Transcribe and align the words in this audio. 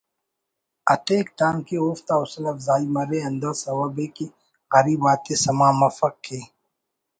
اتیک 0.93 1.25
تانکہ 1.37 1.75
اوفتا 1.83 2.13
حوصلہ 2.19 2.49
افزائی 2.53 2.85
مرے 2.93 3.19
ہندا 3.27 3.51
سوب 3.61 3.97
ءِ 4.05 4.07
کہ 4.15 4.25
غریب 4.73 5.01
آتے 5.11 5.33
سما 5.43 5.69
مفک 5.79 6.15
کہ 6.25 6.39